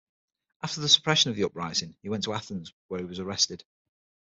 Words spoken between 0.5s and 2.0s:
After the suppression of the uprising,